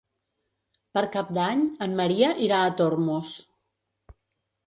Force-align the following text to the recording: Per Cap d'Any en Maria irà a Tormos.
Per 0.97 1.01
Cap 1.15 1.27
d'Any 1.39 1.61
en 1.87 1.93
Maria 2.01 2.31
irà 2.47 2.61
a 2.69 2.73
Tormos. 2.81 3.35